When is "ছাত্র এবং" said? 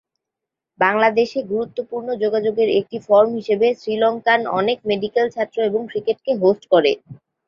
5.35-5.81